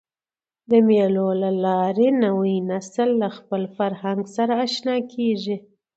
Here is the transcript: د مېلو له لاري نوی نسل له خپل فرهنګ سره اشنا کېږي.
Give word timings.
د 0.69 0.71
مېلو 0.87 1.29
له 1.41 1.51
لاري 1.65 2.09
نوی 2.23 2.55
نسل 2.69 3.09
له 3.21 3.29
خپل 3.37 3.61
فرهنګ 3.77 4.21
سره 4.35 4.53
اشنا 4.65 4.95
کېږي. 5.13 5.55